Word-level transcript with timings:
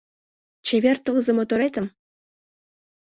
Чевер 0.65 0.97
тылзе-моторетым 1.05 1.85